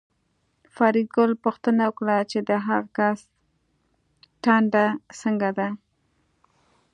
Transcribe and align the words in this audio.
فریدګل 0.75 1.31
پوښتنه 1.43 1.83
وکړه 1.89 2.17
چې 2.31 2.39
د 2.49 2.51
هغه 2.67 2.87
کس 2.97 3.19
ټنډه 4.43 4.85
څنګه 5.21 5.49
ده 5.57 5.67